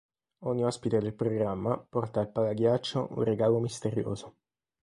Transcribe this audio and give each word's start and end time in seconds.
Ogni 0.45 0.63
ospite 0.63 0.97
del 0.99 1.13
programma 1.13 1.77
porta 1.77 2.21
al 2.21 2.31
palaghiaccio 2.31 3.09
un 3.11 3.23
regalo 3.23 3.59
misterioso. 3.59 4.35